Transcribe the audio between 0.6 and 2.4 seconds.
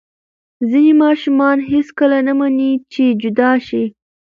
ځینې ماشومان هېڅکله نه